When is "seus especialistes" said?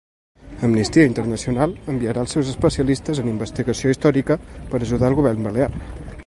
2.37-3.21